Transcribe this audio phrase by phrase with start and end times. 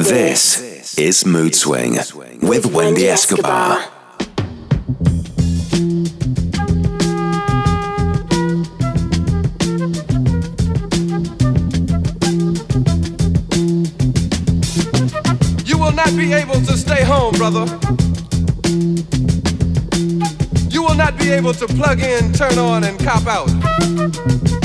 [0.00, 1.98] This is Mood Swing
[2.40, 3.84] with Wendy Escobar.
[15.66, 17.66] You will not be able to stay home, brother.
[20.70, 24.49] You will not be able to plug in, turn on, and cop out.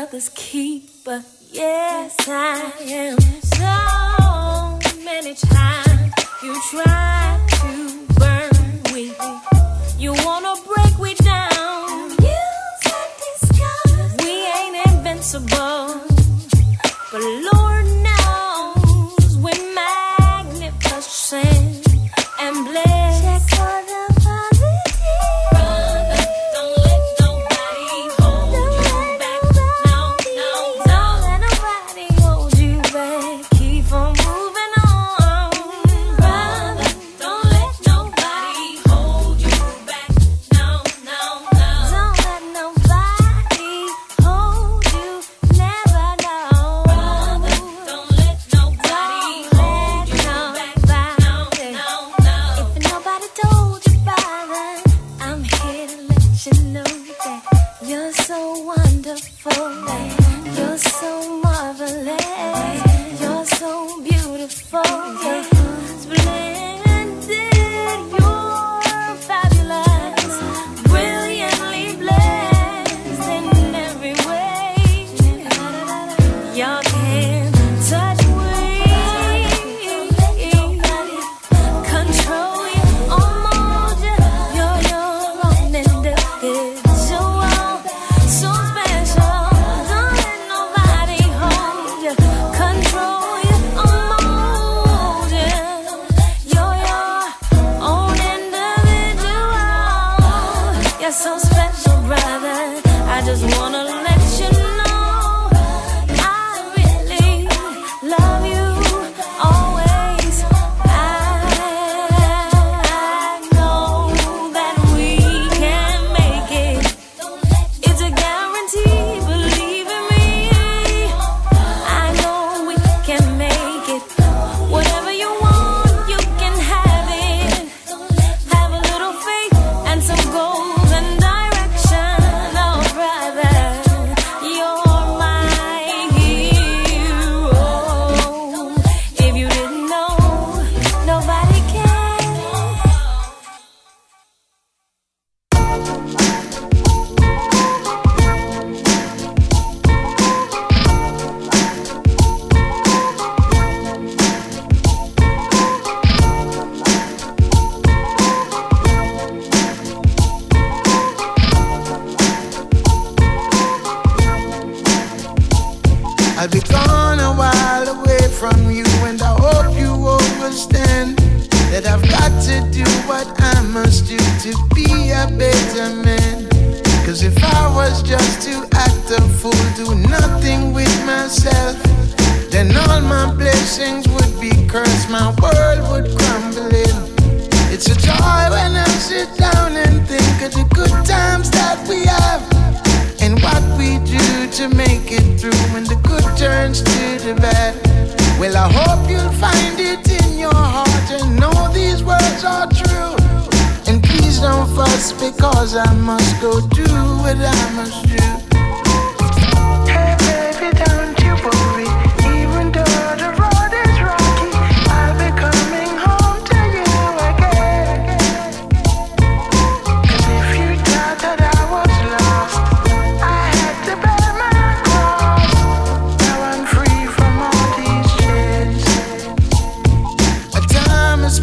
[0.00, 1.22] Brother's keeper?
[1.52, 3.20] Yes, I am.
[4.80, 9.12] So many times you try to burn we.
[9.98, 12.16] You wanna break we down.
[14.22, 16.09] We ain't invincible.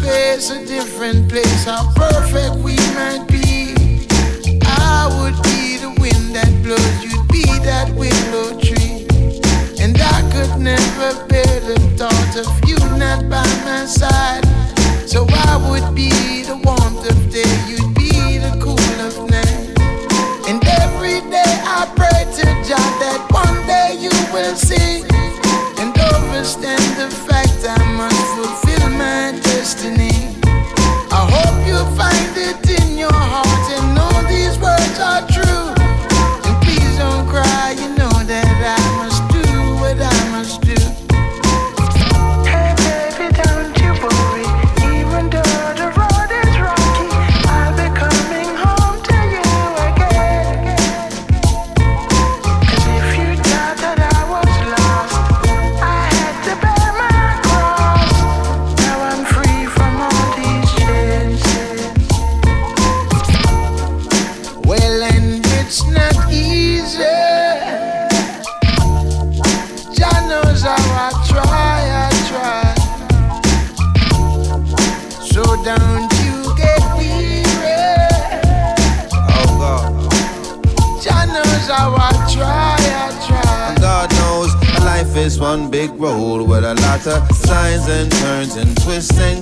[0.08, 3.74] place, a different place, how perfect we might be.
[4.64, 9.04] I would be the wind that blows, you'd be that willow tree.
[9.84, 14.44] And I could never bear the thought of you not by my side.
[15.06, 16.10] So I would be
[16.42, 19.68] the warmth of day, you'd be the cool of night.
[20.48, 25.07] And every day I pray to God that one day you will see.
[85.78, 89.37] big road with a lot of signs and turns and twists and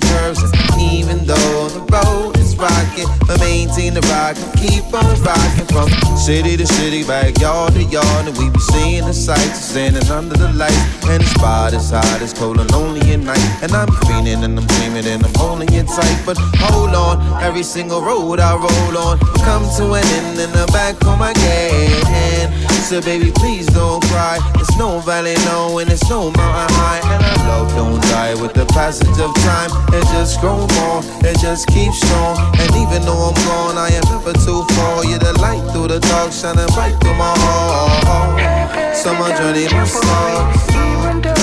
[4.36, 8.28] can keep on rocking from city to city, backyard to yard.
[8.28, 11.06] And we be seeing the sights, standing under the lights.
[11.08, 13.62] And the spot is hot, it's cold and lonely at night.
[13.62, 16.22] And I'm cleaning and I'm dreaming and I'm holding it tight.
[16.26, 20.66] But hold on, every single road I roll on comes to an end and I'm
[20.68, 22.52] back on my game.
[22.86, 24.38] So baby, please don't cry.
[24.62, 27.02] It's no valley low and it's no mountain high.
[27.02, 29.70] And our love don't die with the passage of time.
[29.90, 32.38] It just grows more, it just keeps strong.
[32.62, 35.04] And even though I'm gone, I am for too far.
[35.04, 38.96] You're the light through the dark, shining bright through my heart.
[38.96, 41.35] Summer journey, my stars.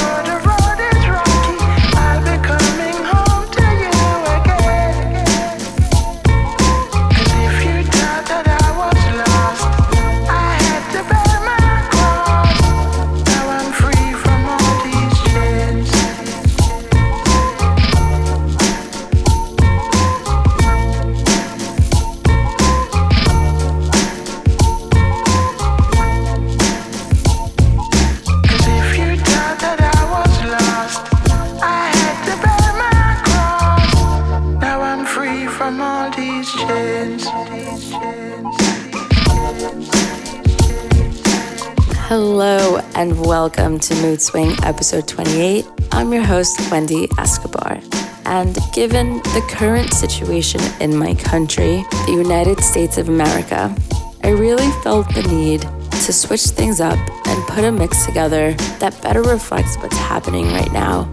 [43.56, 45.64] Welcome to Mood Swing episode 28.
[45.92, 47.80] I'm your host, Wendy Escobar.
[48.26, 53.76] And given the current situation in my country, the United States of America,
[54.24, 59.00] I really felt the need to switch things up and put a mix together that
[59.04, 61.08] better reflects what's happening right now.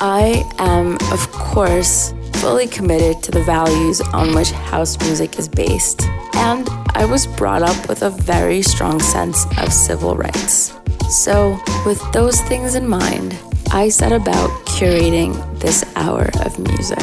[0.00, 6.02] I am, of course, fully committed to the values on which house music is based,
[6.34, 10.74] and I was brought up with a very strong sense of civil rights.
[11.08, 13.38] So, with those things in mind,
[13.70, 17.02] I set about curating this hour of music.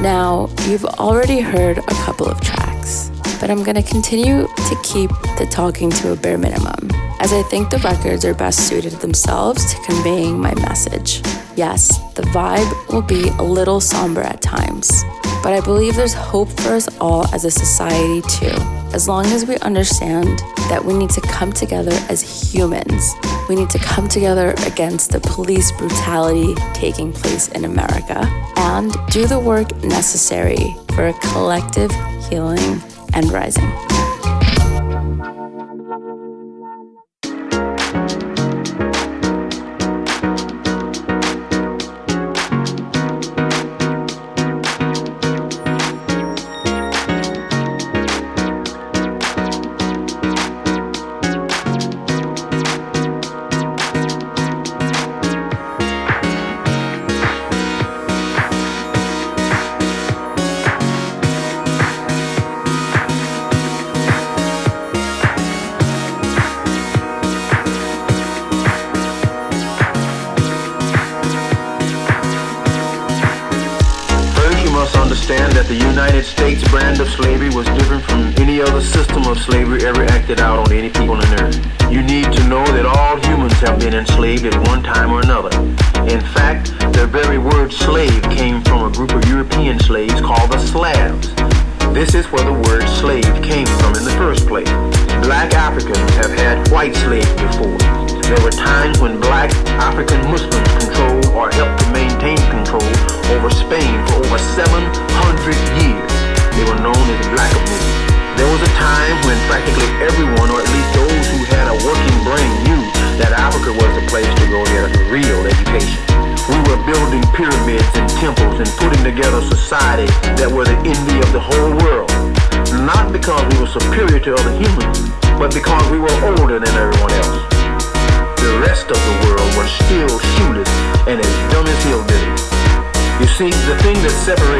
[0.00, 5.46] Now, you've already heard a couple of tracks, but I'm gonna continue to keep the
[5.50, 9.80] talking to a bare minimum, as I think the records are best suited themselves to
[9.82, 11.22] conveying my message.
[11.56, 15.04] Yes, the vibe will be a little somber at times,
[15.48, 18.52] but I believe there's hope for us all as a society too,
[18.92, 23.14] as long as we understand that we need to come together as humans.
[23.48, 28.26] We need to come together against the police brutality taking place in America
[28.58, 31.90] and do the work necessary for a collective
[32.28, 32.82] healing
[33.14, 33.87] and rising.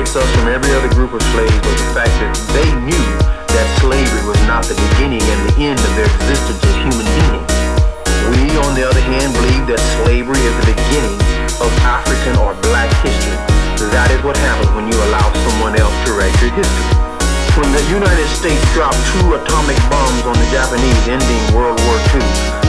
[0.08, 3.06] Separates us from every other group of slaves was the fact that they knew
[3.52, 7.52] that slavery was not the beginning and the end of their existence as human beings.
[8.32, 11.18] We, on the other hand, believe that slavery is the beginning
[11.60, 13.36] of African or black history.
[13.92, 16.88] That is what happens when you allow someone else to write your history.
[17.56, 22.24] When the United States dropped two atomic bombs on the Japanese, ending World War II,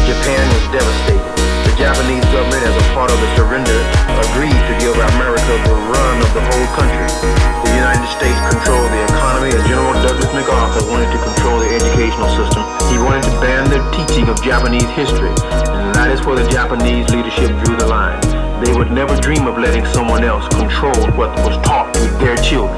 [0.07, 1.38] Japan was devastated.
[1.79, 3.79] The Japanese government, as a part of the surrender,
[4.27, 7.07] agreed to give America the run of the whole country.
[7.07, 12.27] The United States controlled the economy as General Douglas MacArthur wanted to control the educational
[12.35, 12.67] system.
[12.91, 17.07] He wanted to ban the teaching of Japanese history, and that is where the Japanese
[17.15, 18.19] leadership drew the line.
[18.59, 22.75] They would never dream of letting someone else control what was taught to their children.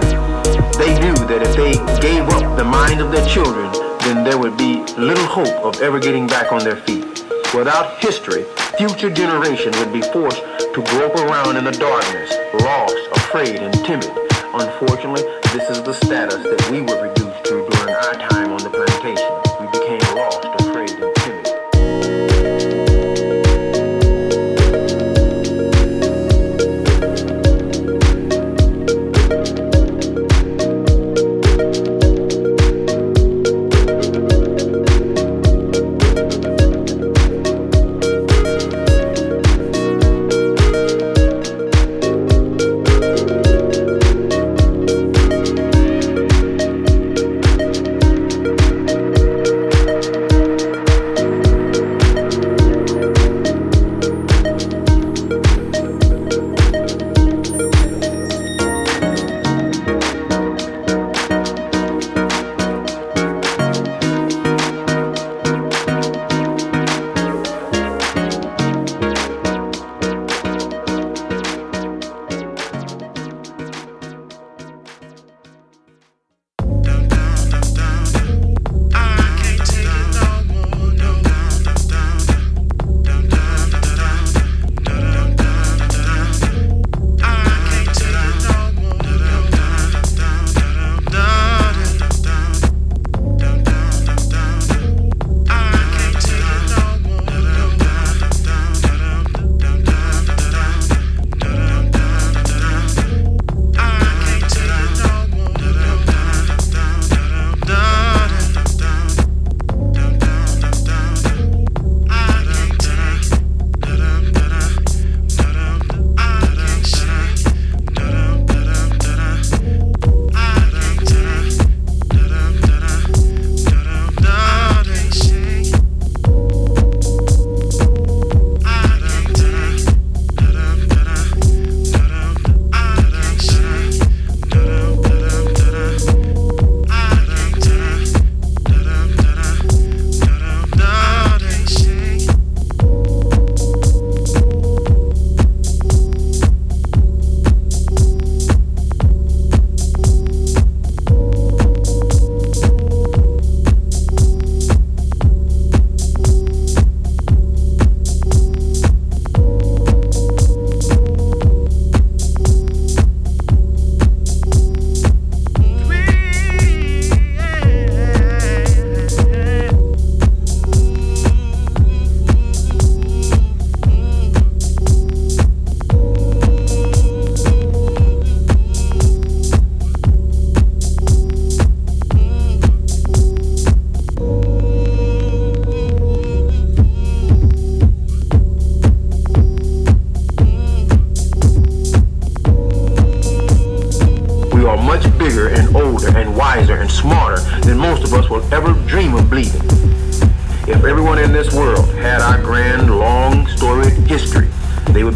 [0.78, 1.74] They knew that if they
[2.06, 3.66] gave up the mind of their children,
[4.02, 7.06] then there would be little hope of ever getting back on their feet.
[7.54, 8.46] Without history,
[8.78, 14.12] future generations would be forced to grope around in the darkness, lost, afraid, and timid.
[14.54, 18.70] Unfortunately, this is the status that we were reduced to during our time on the
[18.70, 19.51] plantation.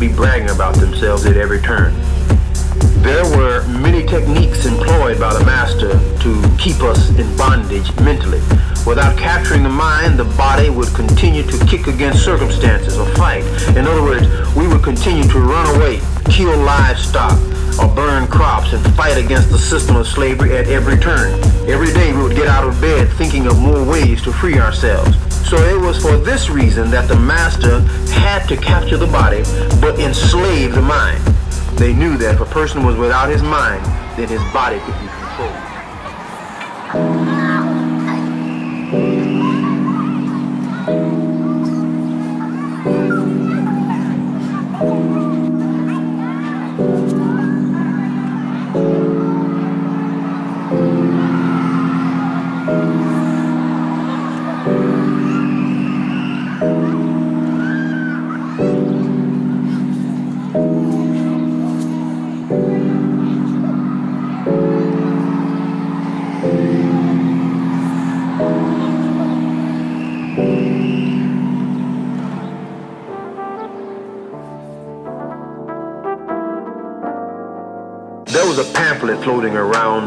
[0.08, 1.94] Be bragging about themselves at every turn.
[3.02, 8.40] There were many techniques employed by the master to keep us in bondage mentally.
[8.86, 13.44] Without capturing the mind, the body would continue to kick against circumstances or fight.
[13.76, 17.40] In other words, we would continue to run away, kill livestock,
[17.80, 21.34] or burn crops and fight against the system of slavery at every turn.
[21.68, 25.18] Every day we would get out of bed thinking of more ways to free ourselves.
[25.46, 27.82] So it was for this reason that the master
[28.12, 29.44] had to capture the body
[29.80, 31.24] but enslave the mind.
[31.78, 33.86] They knew that if a person was without his mind,
[34.18, 35.05] then his body could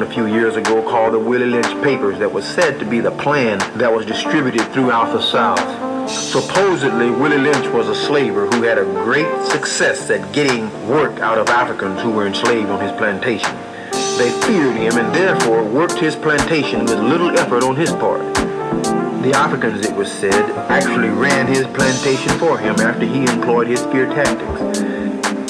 [0.09, 3.11] a few years ago called the Willie Lynch Papers that was said to be the
[3.11, 6.11] plan that was distributed throughout the South.
[6.11, 11.37] Supposedly, Willie Lynch was a slaver who had a great success at getting work out
[11.37, 13.55] of Africans who were enslaved on his plantation.
[14.16, 18.23] They feared him and therefore worked his plantation with little effort on his part.
[19.23, 20.33] The Africans, it was said,
[20.71, 24.88] actually ran his plantation for him after he employed his fear tactics.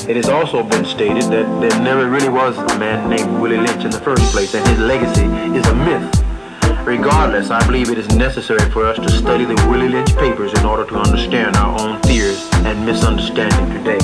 [0.08, 3.84] It has also been stated that there never really was a man named Willie Lynch
[3.84, 6.86] in the first place, and his legacy is a myth.
[6.86, 10.64] Regardless, I believe it is necessary for us to study the Willie Lynch papers in
[10.64, 13.98] order to understand our own fears and misunderstanding today.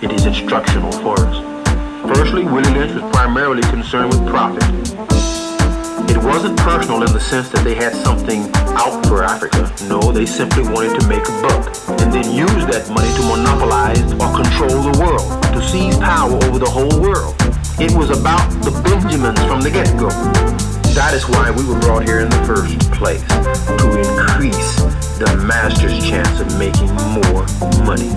[0.00, 2.16] It is instructional for us.
[2.16, 5.27] Firstly, Willie Lynch was primarily concerned with profit.
[6.06, 8.46] It wasn't personal in the sense that they had something
[8.78, 9.72] out for Africa.
[9.88, 11.66] No, they simply wanted to make a buck
[12.00, 16.58] and then use that money to monopolize or control the world, to seize power over
[16.58, 17.34] the whole world.
[17.80, 20.10] It was about the Benjamins from the get-go.
[20.94, 24.82] That is why we were brought here in the first place, to increase
[25.18, 27.46] the master's chance of making more
[27.86, 28.10] money.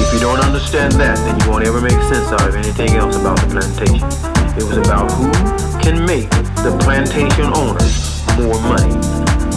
[0.00, 3.16] If you don't understand that, then you won't ever make sense out of anything else
[3.16, 4.08] about the plantation.
[4.56, 5.32] It was about who
[5.80, 6.28] can make
[6.62, 8.92] the plantation owners more money.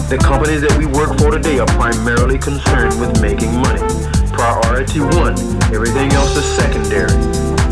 [0.08, 3.84] The companies that we work for today are primarily concerned with making money.
[4.32, 5.36] Priority one,
[5.68, 7.12] everything else is secondary.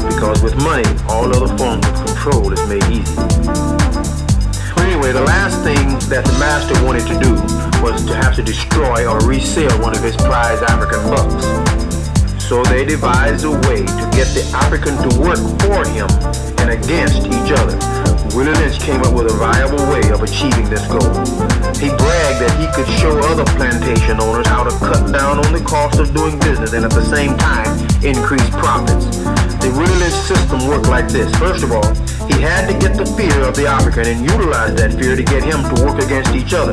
[0.05, 3.17] Because with money, all other forms of control is made easy.
[4.77, 7.33] But anyway, the last thing that the master wanted to do
[7.81, 11.49] was to have to destroy or resell one of his prized African bucks.
[12.45, 16.09] So they devised a way to get the African to work for him
[16.61, 18.02] and against each other.
[18.33, 21.13] Willie Lynch came up with a viable way of achieving this goal.
[21.77, 25.61] He bragged that he could show other plantation owners how to cut down on the
[25.61, 27.69] cost of doing business and at the same time
[28.01, 29.21] increase profits.
[29.61, 31.29] The Willie Lynch system worked like this.
[31.37, 31.85] First of all,
[32.25, 35.45] he had to get the fear of the African and utilize that fear to get
[35.45, 36.73] him to work against each other.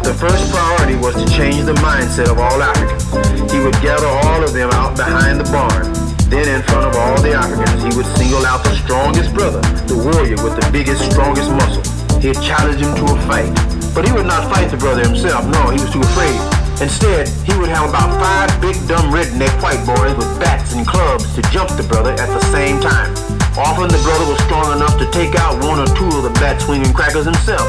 [0.00, 3.52] The first priority was to change the mindset of all Africans.
[3.52, 5.84] He would gather all of them out behind the barn.
[6.28, 9.87] Then in front of all the Africans, he would single out the strongest brother, the
[10.12, 11.84] warrior with the biggest, strongest muscle.
[12.20, 13.52] He'd challenge him to a fight.
[13.94, 15.44] But he would not fight the brother himself.
[15.46, 16.38] No, he was too afraid.
[16.80, 21.34] Instead, he would have about five big dumb redneck white boys with bats and clubs
[21.34, 23.10] to jump the brother at the same time.
[23.58, 26.62] Often the brother was strong enough to take out one or two of the bat
[26.62, 27.66] swinging crackers himself.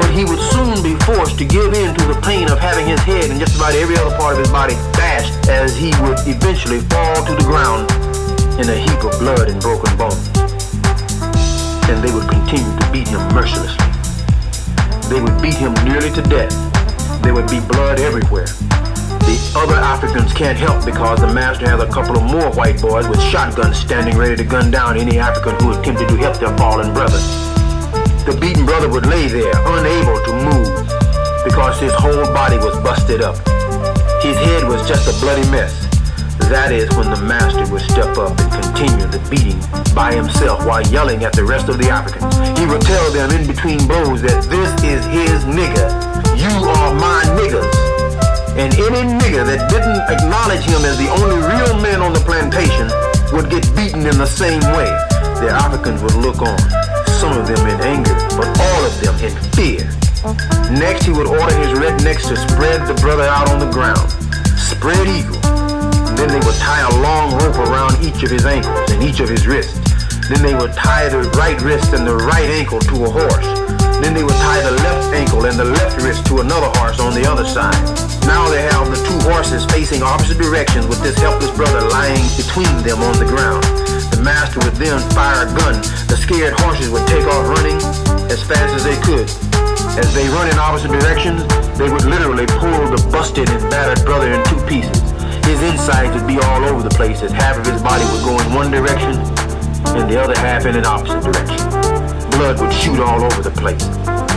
[0.00, 3.00] But he would soon be forced to give in to the pain of having his
[3.00, 6.80] head and just about every other part of his body bashed as he would eventually
[6.88, 7.90] fall to the ground
[8.56, 10.47] in a heap of blood and broken bones.
[11.88, 13.80] And they would continue to beat him mercilessly.
[15.08, 16.52] They would beat him nearly to death.
[17.22, 18.44] There would be blood everywhere.
[19.24, 23.08] The other Africans can't help because the master has a couple of more white boys
[23.08, 26.92] with shotguns standing ready to gun down any African who attempted to help their fallen
[26.92, 27.18] brother.
[28.28, 30.68] The beaten brother would lay there, unable to move,
[31.42, 33.36] because his whole body was busted up.
[34.22, 35.87] His head was just a bloody mess.
[36.48, 39.60] That is when the master would step up and continue the beating
[39.92, 42.32] by himself while yelling at the rest of the Africans.
[42.56, 45.92] He would tell them in between blows that this is his nigger.
[46.40, 47.68] You are my niggas.
[48.56, 52.88] And any nigger that didn't acknowledge him as the only real man on the plantation
[53.36, 54.88] would get beaten in the same way.
[55.44, 56.56] The Africans would look on,
[57.20, 59.84] some of them in anger, but all of them in fear.
[60.72, 64.08] Next, he would order his rednecks to spread the brother out on the ground.
[64.56, 65.37] Spread eagle.
[66.18, 69.30] Then they would tie a long rope around each of his ankles and each of
[69.30, 69.78] his wrists.
[70.26, 73.46] Then they would tie the right wrist and the right ankle to a horse.
[74.02, 77.14] Then they would tie the left ankle and the left wrist to another horse on
[77.14, 77.78] the other side.
[78.26, 82.70] Now they have the two horses facing opposite directions with this helpless brother lying between
[82.82, 83.62] them on the ground.
[84.10, 85.78] The master would then fire a gun.
[86.10, 87.78] The scared horses would take off running
[88.26, 89.30] as fast as they could.
[89.94, 91.46] As they run in opposite directions,
[91.78, 95.07] they would literally pull the busted and battered brother in two pieces.
[95.48, 98.36] His insides would be all over the place as half of his body would go
[98.36, 99.16] in one direction
[99.96, 101.56] and the other half in an opposite direction.
[102.36, 103.80] Blood would shoot all over the place.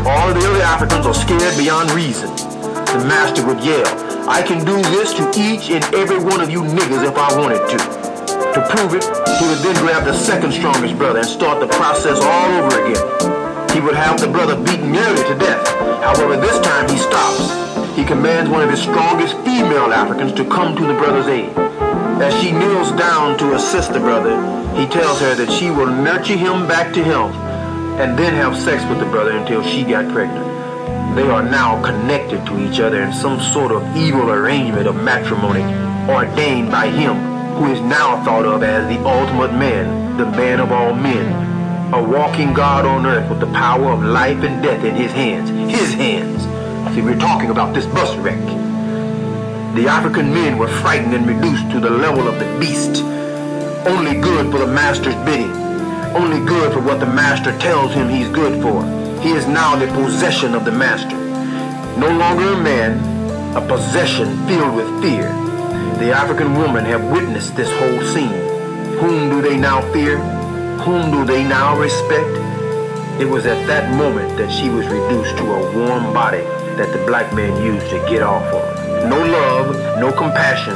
[0.07, 2.31] All of the other Africans are scared beyond reason.
[2.95, 3.85] The master would yell,
[4.29, 7.59] I can do this to each and every one of you niggas if I wanted
[7.59, 7.77] to.
[8.55, 9.03] To prove it,
[9.35, 13.03] he would then grab the second strongest brother and start the process all over again.
[13.75, 15.67] He would have the brother beaten nearly to death.
[15.99, 17.70] However, this time he stops.
[17.95, 21.49] He commands one of his strongest female Africans to come to the brother's aid.
[22.21, 24.35] As she kneels down to assist the brother,
[24.75, 27.35] he tells her that she will nurture him back to health
[27.99, 30.47] and then have sex with the brother until she got pregnant.
[31.15, 35.63] They are now connected to each other in some sort of evil arrangement of matrimony
[36.09, 37.15] ordained by him
[37.55, 42.01] who is now thought of as the ultimate man, the man of all men, a
[42.01, 45.49] walking God on earth with the power of life and death in his hands.
[45.69, 46.50] His hands.
[46.93, 48.37] See, we're talking about this bus wreck.
[49.75, 53.01] The African men were frightened and reduced to the level of the beast.
[53.87, 55.53] Only good for the master's bidding.
[56.13, 58.83] Only good for what the master tells him he's good for.
[59.21, 61.15] He is now the possession of the master.
[61.97, 65.29] No longer a man, a possession filled with fear.
[65.99, 68.97] The African women have witnessed this whole scene.
[68.99, 70.17] Whom do they now fear?
[70.83, 72.27] Whom do they now respect?
[73.21, 76.43] It was at that moment that she was reduced to a warm body
[76.81, 78.65] that the black man used to get off of.
[79.05, 80.73] No love, no compassion,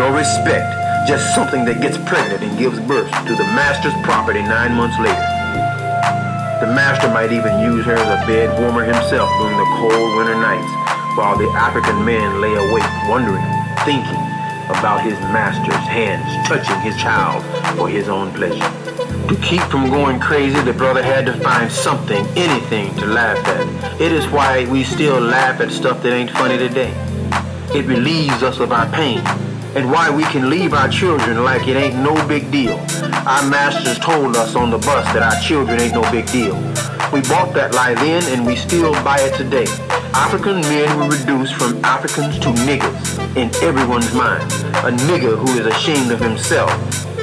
[0.00, 0.64] no respect,
[1.04, 5.28] just something that gets pregnant and gives birth to the master's property nine months later.
[6.64, 10.40] The master might even use her as a bed warmer himself during the cold winter
[10.40, 10.72] nights,
[11.20, 13.44] while the African man lay awake, wondering,
[13.84, 14.24] thinking
[14.72, 17.44] about his master's hands touching his child
[17.76, 18.75] for his own pleasure.
[19.28, 24.00] To keep from going crazy, the brother had to find something, anything to laugh at.
[24.00, 26.92] It is why we still laugh at stuff that ain't funny today.
[27.74, 29.18] It relieves us of our pain
[29.74, 32.78] and why we can leave our children like it ain't no big deal.
[33.26, 36.54] Our masters told us on the bus that our children ain't no big deal.
[37.12, 39.66] We bought that lie then and we still buy it today.
[40.14, 44.50] African men were reduced from Africans to niggas in everyone's mind.
[44.86, 46.70] A nigger who is ashamed of himself.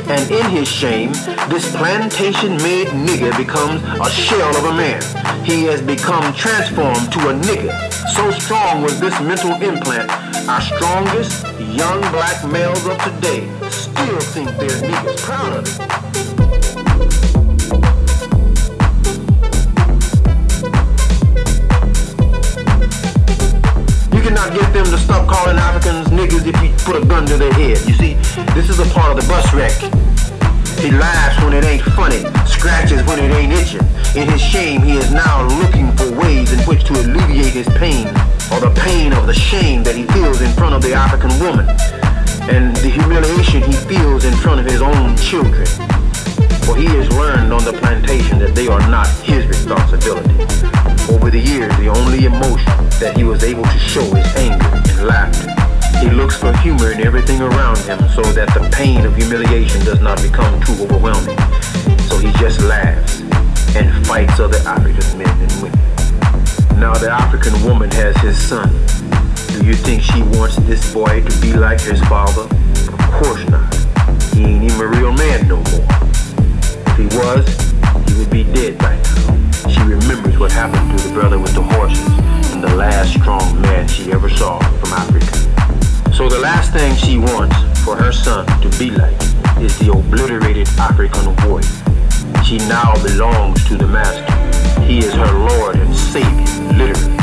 [0.07, 1.13] And in his shame,
[1.49, 5.01] this plantation-made nigger becomes a shell of a man.
[5.45, 7.73] He has become transformed to a nigger.
[8.13, 10.09] So strong was this mental implant,
[10.47, 15.17] our strongest young black males of today still think they're niggas.
[15.23, 16.02] Proud of it.
[24.53, 27.81] Get them to stop calling Africans niggas if you put a gun to their head.
[27.87, 28.13] You see,
[28.53, 29.73] this is a part of the bus wreck.
[30.77, 33.85] He laughs when it ain't funny, scratches when it ain't itching.
[34.15, 38.07] In his shame, he is now looking for ways in which to alleviate his pain,
[38.53, 41.67] or the pain of the shame that he feels in front of the African woman,
[42.49, 45.65] and the humiliation he feels in front of his own children.
[46.65, 50.35] For he has learned on the plantation that they are not his responsibility.
[51.11, 55.03] Over the years, the only emotion that he was able to show his anger and
[55.03, 55.51] laughter.
[55.99, 59.99] He looks for humor in everything around him so that the pain of humiliation does
[59.99, 61.35] not become too overwhelming.
[62.07, 63.19] So he just laughs
[63.75, 65.79] and fights other African men and women.
[66.79, 68.71] Now the African woman has his son.
[69.51, 72.47] Do you think she wants this boy to be like his father?
[72.87, 73.67] Of course not.
[74.31, 75.87] He ain't even a real man no more.
[76.87, 77.43] If he was,
[78.07, 79.67] he would be dead by now.
[79.67, 84.09] She remembers what happened to the brother with the horses the last strong man she
[84.13, 85.35] ever saw from Africa.
[86.13, 89.19] So the last thing she wants for her son to be like
[89.59, 91.61] is the obliterated African boy.
[92.41, 94.23] She now belongs to the master.
[94.81, 97.19] He is her Lord and Savior, literally.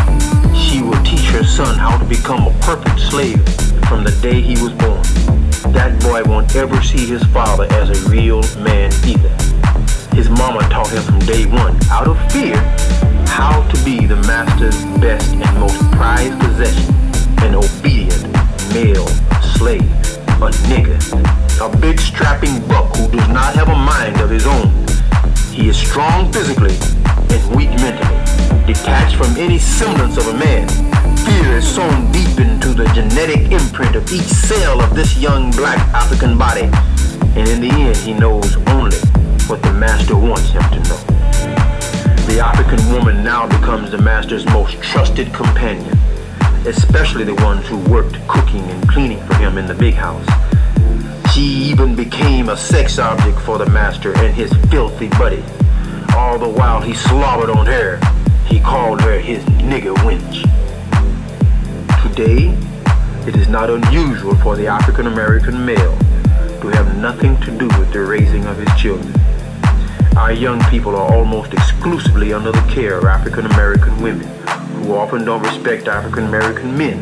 [0.54, 3.42] She will teach her son how to become a perfect slave
[3.88, 5.00] from the day he was born.
[5.72, 9.32] That boy won't ever see his father as a real man either.
[10.14, 12.60] His mama taught him from day one, out of fear,
[13.30, 16.92] how to be the master's best and most prized possession,
[17.46, 18.26] an obedient
[18.74, 19.06] male
[19.54, 19.86] slave,
[20.42, 20.98] a nigger,
[21.62, 24.68] a big strapping buck who does not have a mind of his own.
[25.52, 26.76] He is strong physically
[27.30, 28.18] and weak mentally,
[28.66, 30.68] detached from any semblance of a man.
[31.24, 35.78] Fear is sewn deep into the genetic imprint of each cell of this young black
[35.94, 36.68] African body.
[37.38, 38.98] And in the end, he knows only
[39.46, 41.09] what the master wants him to know.
[42.30, 45.98] The African woman now becomes the master's most trusted companion,
[46.64, 50.24] especially the ones who worked cooking and cleaning for him in the big house.
[51.34, 55.42] She even became a sex object for the master and his filthy buddy.
[56.16, 57.96] All the while he slobbered on her,
[58.46, 60.42] he called her his nigger wench.
[62.04, 62.56] Today,
[63.28, 65.98] it is not unusual for the African American male
[66.60, 69.12] to have nothing to do with the raising of his children.
[70.16, 74.26] Our young people are almost exclusively under the care of African American women,
[74.82, 76.98] who often don't respect African American men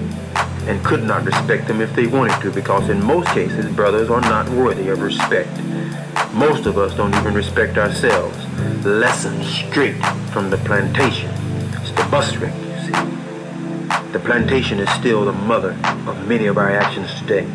[0.69, 4.21] and could not respect them if they wanted to because in most cases brothers are
[4.21, 5.49] not worthy of respect.
[6.35, 8.37] Most of us don't even respect ourselves.
[8.85, 9.97] Lessons straight
[10.31, 11.31] from the plantation.
[11.81, 14.13] It's the bus wreck, you see.
[14.13, 15.71] The plantation is still the mother
[16.07, 17.49] of many of our actions today.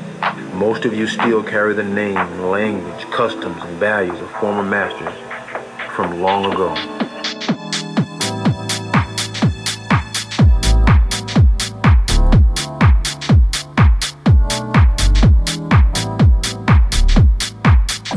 [0.55, 5.13] Most of you still carry the name, language, customs, and values of former masters
[5.93, 6.73] from long ago.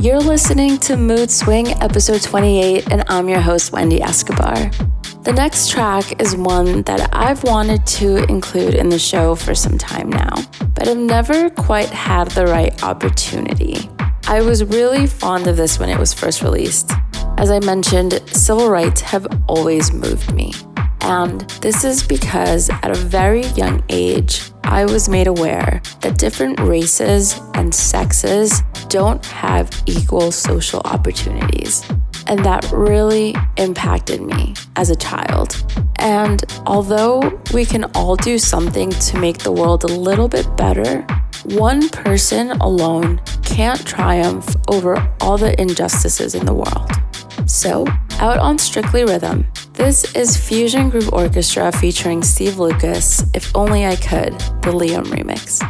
[0.01, 4.71] You're listening to Mood Swing, episode 28, and I'm your host, Wendy Escobar.
[5.25, 9.77] The next track is one that I've wanted to include in the show for some
[9.77, 10.35] time now,
[10.75, 13.91] but I've never quite had the right opportunity.
[14.29, 16.91] I was really fond of this when it was first released.
[17.39, 20.53] As I mentioned, civil rights have always moved me.
[21.03, 26.59] And this is because at a very young age, I was made aware that different
[26.61, 31.87] races and sexes don't have equal social opportunities.
[32.27, 35.63] And that really impacted me as a child.
[35.97, 41.03] And although we can all do something to make the world a little bit better,
[41.45, 46.91] one person alone can't triumph over all the injustices in the world.
[47.45, 47.87] So,
[48.21, 53.97] out on Strictly Rhythm, this is Fusion Groove Orchestra featuring Steve Lucas, If Only I
[53.97, 55.61] Could, the Liam remix.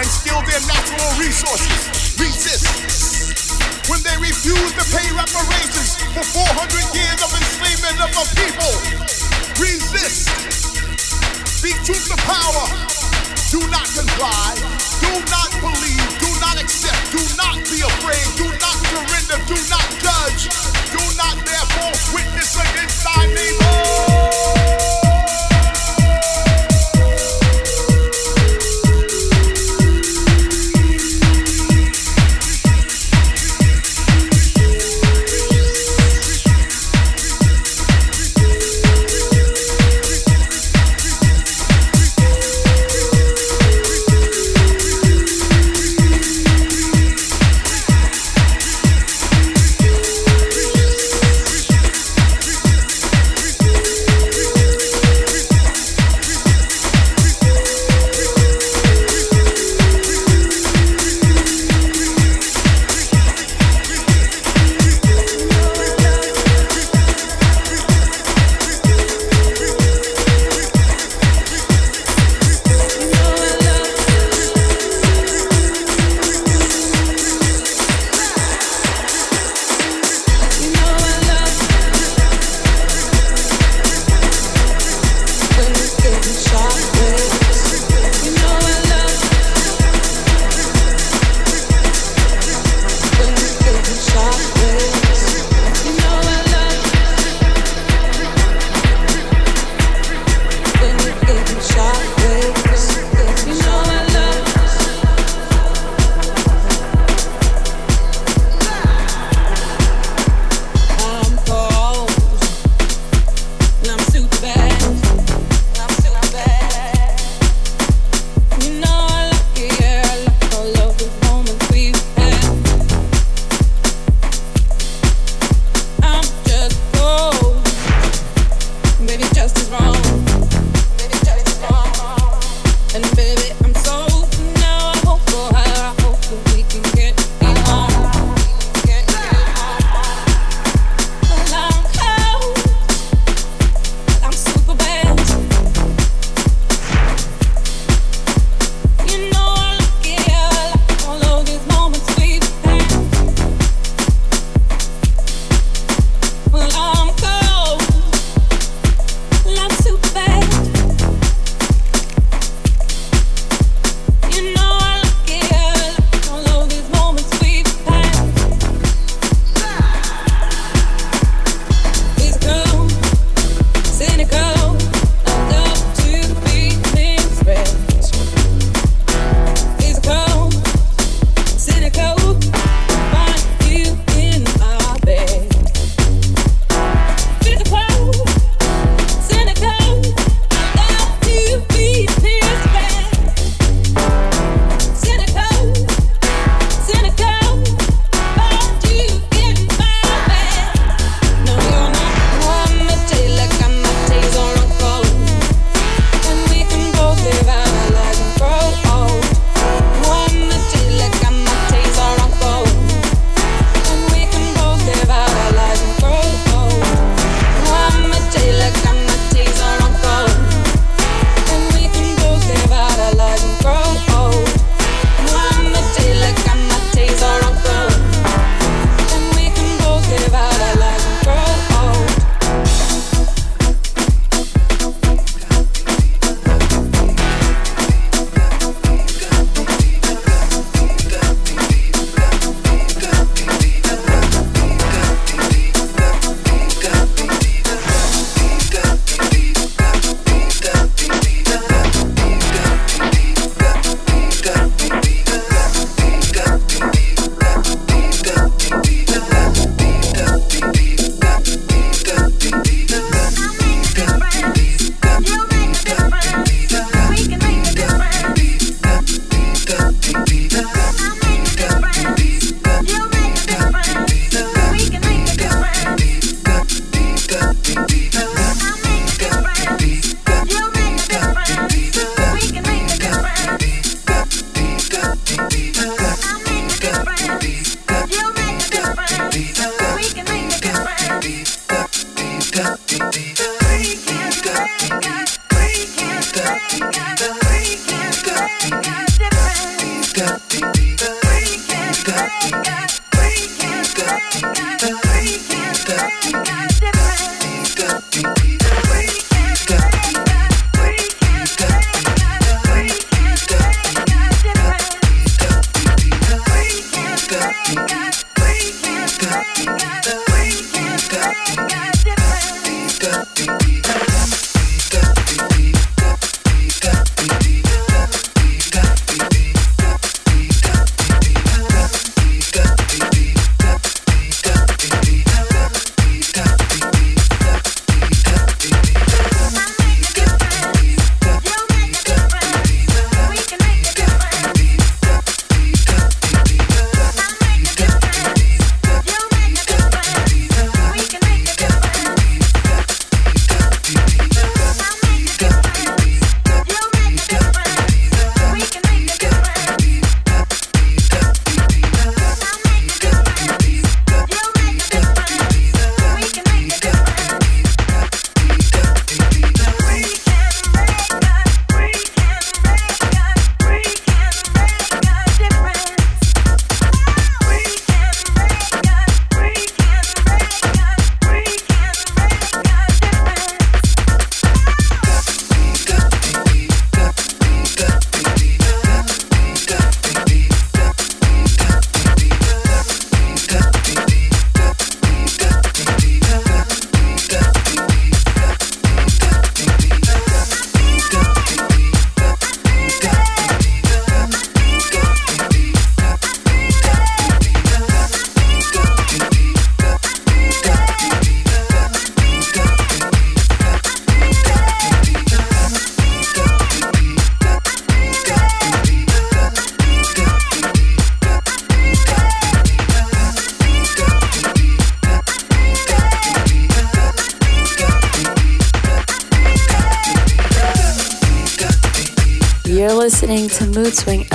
[0.00, 2.64] And steal their natural resources, resist.
[3.84, 8.72] When they refuse to pay reparations for 400 years of enslavement of the people,
[9.60, 10.32] resist.
[11.60, 12.64] Speak truth to power.
[13.52, 14.56] Do not comply.
[15.04, 16.08] Do not believe.
[16.16, 17.12] Do not accept.
[17.12, 18.24] Do not be afraid.
[18.40, 19.36] Do not surrender.
[19.52, 20.48] Do not judge.
[20.96, 21.36] Do not
[21.76, 23.59] false witness against thy neighbor.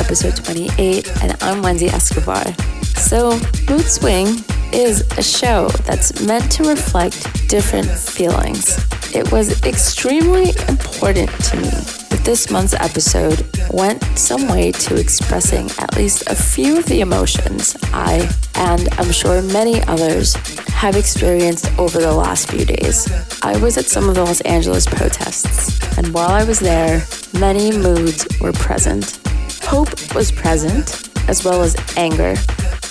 [0.05, 2.43] Episode 28, and I'm Wendy Escobar.
[2.83, 4.27] So, Mood Swing
[4.71, 8.77] is a show that's meant to reflect different feelings.
[9.15, 11.69] It was extremely important to me
[12.09, 17.01] that this month's episode went some way to expressing at least a few of the
[17.01, 20.35] emotions I, and I'm sure many others,
[20.69, 23.11] have experienced over the last few days.
[23.41, 27.01] I was at some of the Los Angeles protests, and while I was there,
[27.33, 29.24] many moods were present.
[29.67, 32.35] Hope was present, as well as anger,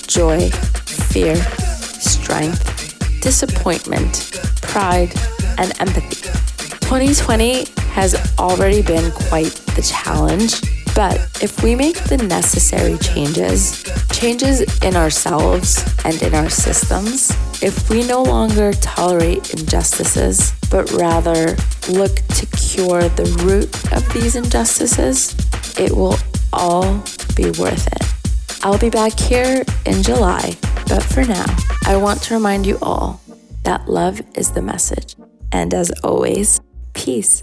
[0.07, 5.15] joy, fear, strength, disappointment, pride,
[5.57, 6.17] and empathy.
[6.87, 10.61] 2020 has already been quite the challenge,
[10.95, 17.31] but if we make the necessary changes, changes in ourselves and in our systems,
[17.63, 21.57] if we no longer tolerate injustices, but rather
[21.89, 25.35] look to cure the root of these injustices,
[25.79, 26.17] it will
[26.55, 27.03] all
[27.37, 28.65] be worth it.
[28.65, 30.57] I'll be back here in July,
[30.89, 31.45] but for now,
[31.87, 33.21] I want to remind you all
[33.65, 35.17] that love is the message.
[35.53, 36.61] And as always,
[36.95, 37.43] peace.